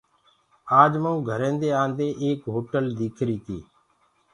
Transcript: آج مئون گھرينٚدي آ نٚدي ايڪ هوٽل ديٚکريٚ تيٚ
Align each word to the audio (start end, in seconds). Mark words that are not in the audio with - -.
آج 0.81 0.91
مئون 1.03 1.19
گھرينٚدي 1.29 1.69
آ 1.81 1.83
نٚدي 1.89 2.07
ايڪ 2.21 2.39
هوٽل 2.53 2.85
ديٚکريٚ 2.97 3.43
تيٚ 3.45 3.63